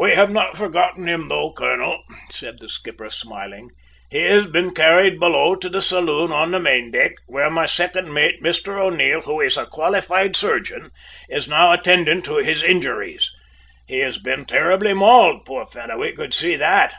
"We 0.00 0.16
have 0.16 0.30
not 0.32 0.56
forgotten 0.56 1.06
him, 1.06 1.28
though, 1.28 1.52
colonel," 1.52 2.02
said 2.32 2.58
the 2.58 2.68
skipper 2.68 3.10
smiling. 3.10 3.70
"He 4.10 4.22
has 4.22 4.48
been 4.48 4.74
carried 4.74 5.20
below 5.20 5.54
to 5.54 5.68
the 5.68 5.80
saloon 5.80 6.32
on 6.32 6.50
the 6.50 6.58
maindeck, 6.58 7.12
where 7.28 7.48
my 7.48 7.66
second 7.66 8.12
mate, 8.12 8.42
Mr 8.42 8.76
O'Neil, 8.76 9.20
who 9.20 9.40
is 9.40 9.56
a 9.56 9.66
qualified 9.66 10.34
surgeon, 10.34 10.90
is 11.28 11.46
now 11.46 11.70
attending 11.70 12.22
to 12.22 12.38
his 12.38 12.64
injuries. 12.64 13.30
He 13.86 14.00
has 14.00 14.18
been 14.18 14.46
terribly 14.46 14.94
mauled, 14.94 15.44
poor 15.46 15.64
fellow; 15.64 15.98
we 15.98 16.10
could 16.10 16.34
see 16.34 16.56
that!" 16.56 16.92